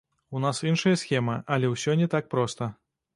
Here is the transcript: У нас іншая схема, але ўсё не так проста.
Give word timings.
У 0.37 0.39
нас 0.45 0.61
іншая 0.69 0.93
схема, 1.01 1.35
але 1.57 1.69
ўсё 1.73 1.95
не 2.01 2.07
так 2.15 2.33
проста. 2.33 2.71